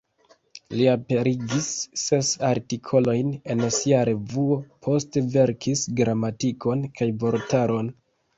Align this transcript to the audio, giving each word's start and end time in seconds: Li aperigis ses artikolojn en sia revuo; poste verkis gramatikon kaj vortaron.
Li 0.77 0.85
aperigis 0.91 1.67
ses 2.03 2.31
artikolojn 2.47 3.29
en 3.55 3.61
sia 3.75 4.01
revuo; 4.11 4.57
poste 4.89 5.25
verkis 5.37 5.85
gramatikon 6.01 6.83
kaj 6.99 7.11
vortaron. 7.27 7.95